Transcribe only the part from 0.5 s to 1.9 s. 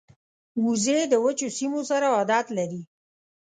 وزې د وچو سیمو